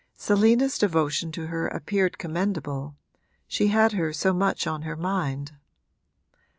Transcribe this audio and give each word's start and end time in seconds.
Selina's 0.17 0.79
devotion 0.79 1.31
to 1.31 1.45
her 1.45 1.67
appeared 1.67 2.17
commendable 2.17 2.95
she 3.47 3.67
had 3.67 3.91
her 3.91 4.11
so 4.11 4.33
much 4.33 4.65
on 4.65 4.81
her 4.81 4.95
mind. 4.95 5.51